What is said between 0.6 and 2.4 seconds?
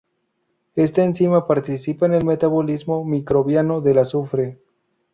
Esta enzima participa en el